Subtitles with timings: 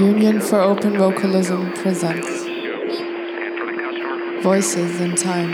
[0.00, 2.46] Union for Open Vocalism presents
[4.42, 5.52] Voices in Time.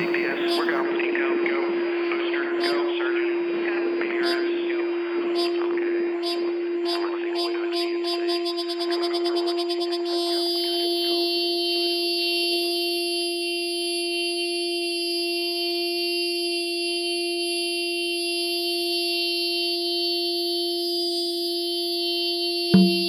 [22.79, 23.06] I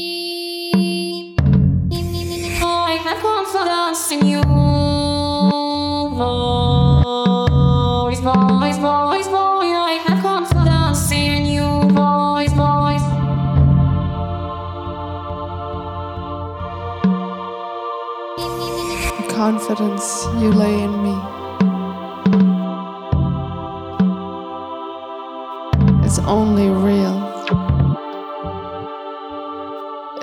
[19.38, 21.16] confidence you lay in me
[26.04, 27.18] is only real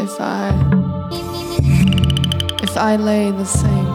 [0.01, 0.49] if I
[2.61, 3.91] if I lay the same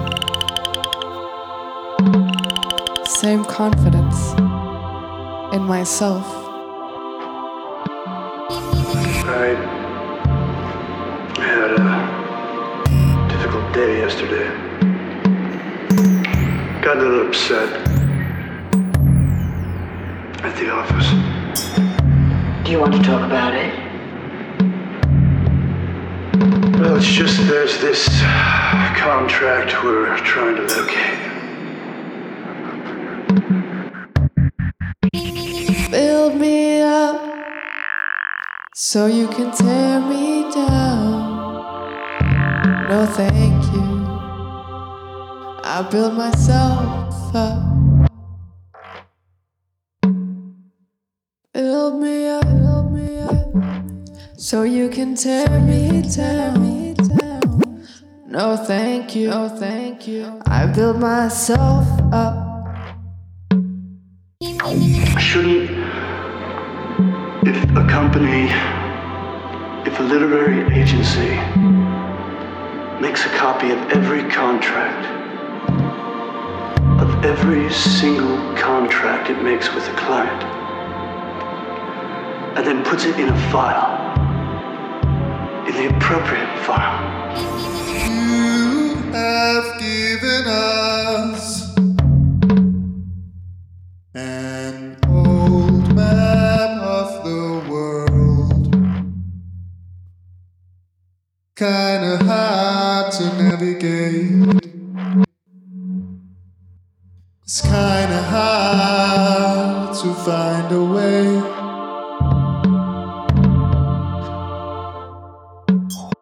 [3.05, 4.19] same confidence
[5.53, 6.25] in myself.
[9.27, 9.49] I
[11.43, 14.68] had a difficult day yesterday.
[16.81, 17.69] Got a little upset
[20.45, 21.09] at the office.
[22.63, 23.73] Do you want to talk about it?
[26.79, 28.07] Well, it's just there's this
[28.95, 31.19] contract we're trying to locate.
[35.91, 37.19] Build me up
[38.73, 41.27] so you can tear me down.
[42.89, 43.88] No, thank you.
[45.79, 47.57] I build myself up.
[51.53, 53.47] Build me up, build me up
[54.37, 56.99] so you can tear me down.
[58.27, 59.29] No, thank you.
[59.29, 60.41] No, thank you.
[60.47, 62.67] I build myself up.
[64.61, 65.69] I shouldn't,
[67.47, 68.49] if a company,
[69.89, 71.39] if a literary agency
[72.99, 74.88] makes a copy of every contract,
[77.23, 80.41] every single contract it makes with a client,
[82.57, 84.15] and then puts it in a file,
[85.67, 87.19] in the appropriate file,
[87.91, 91.75] You have given us
[94.15, 98.73] an old map of the world.
[101.57, 104.78] Kinda hard to navigate.
[107.51, 111.25] It's kinda hard to find a way.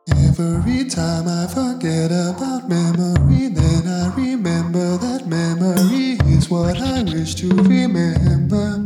[0.07, 7.35] Every time I forget about memory, then I remember that memory is what I wish
[7.41, 8.76] to remember.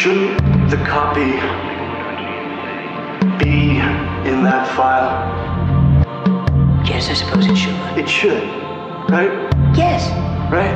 [0.00, 1.30] Shouldn't the copy
[3.36, 3.76] be
[4.26, 5.12] in that file?
[6.86, 7.76] Yes, I suppose it should.
[7.98, 8.42] It should,
[9.10, 9.30] right?
[9.76, 10.08] Yes.
[10.50, 10.72] Right?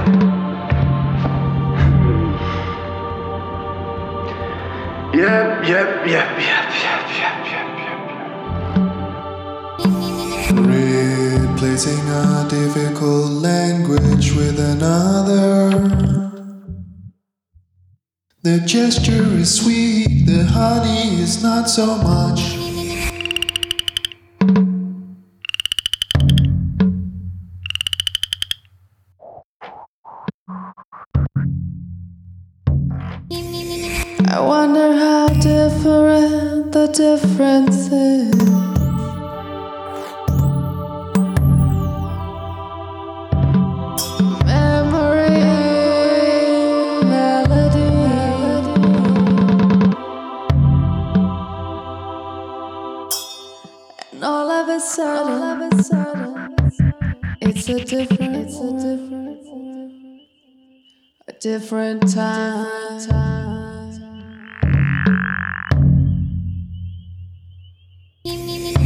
[5.16, 8.10] Yep, yep, yep, yep, yep, yep, yep, yep.
[11.48, 16.23] Replacing a difficult language with another.
[18.44, 22.40] The gesture is sweet, the honey is not so much.
[34.28, 38.53] I wonder how different the difference is.
[57.66, 59.40] It's a different, it's a different,
[61.28, 62.66] a different time.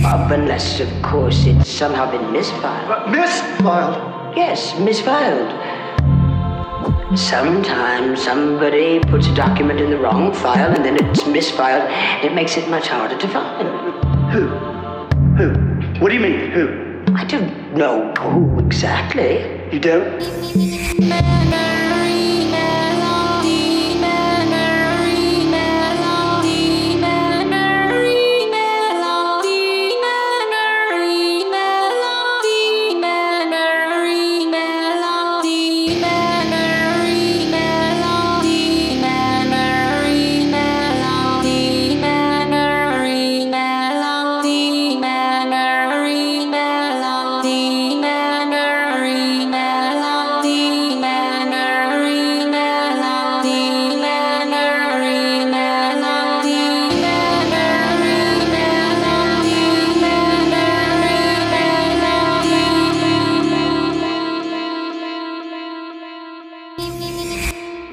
[0.04, 2.88] Uh, unless, of course, it's somehow been misfiled.
[2.88, 4.36] But misfiled?
[4.36, 5.50] Yes, misfiled.
[7.18, 11.90] Sometimes somebody puts a document in the wrong file and then it's misfiled.
[12.24, 13.68] It makes it much harder to find.
[14.30, 14.46] Who?
[15.36, 16.00] Who?
[16.00, 16.87] What do you mean, who?
[17.18, 19.40] I don't know who exactly.
[19.72, 21.87] You don't?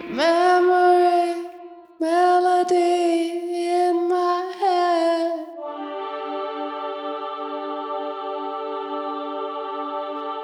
[0.07, 1.49] Memory,
[1.99, 5.31] melody in my head.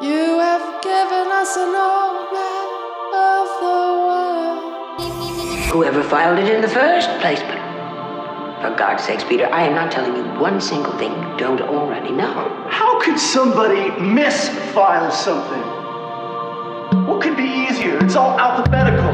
[0.02, 2.70] You have given us an old map
[3.14, 5.72] of the world.
[5.72, 7.62] Whoever filed it in the first place, but
[8.62, 12.12] for God's sakes, Peter, I am not telling you one single thing you don't already
[12.12, 12.68] know.
[12.68, 15.82] How could somebody misfile something?
[17.06, 18.04] What could be easier?
[18.04, 19.11] It's all alphabetical.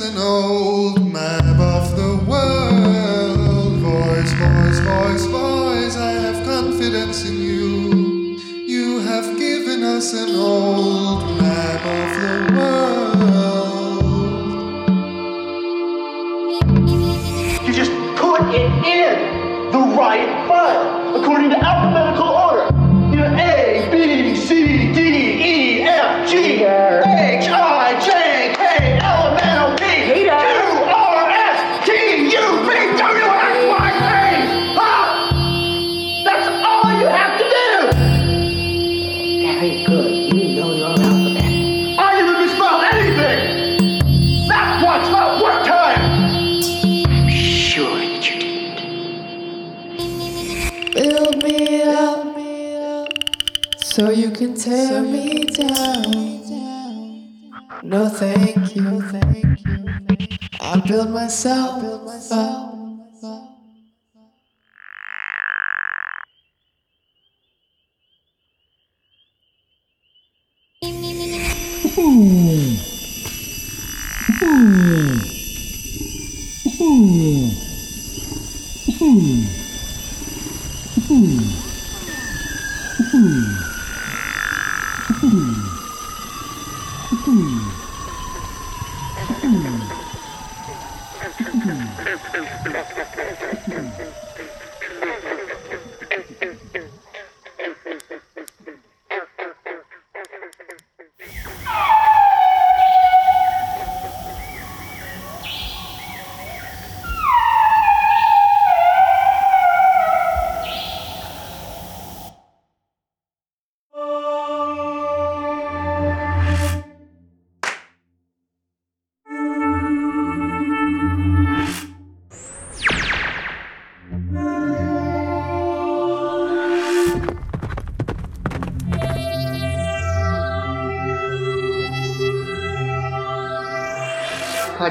[0.00, 3.72] An old map of the world.
[3.80, 8.38] Voice, voice, voice, voice, I have confidence in you.
[8.66, 14.02] You have given us an old map of the world.
[17.66, 22.71] You just put it in the right file according to alphabetical order.
[50.94, 52.36] Build me up
[53.78, 56.02] so you can tear me down.
[57.82, 59.00] No, thank you.
[59.00, 59.86] Thank you.
[60.60, 61.82] I build myself
[62.32, 62.72] up.
[87.24, 87.82] Mm-hmm.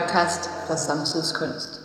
[0.02, 1.81] gesagt hast, was Samsus Kunst.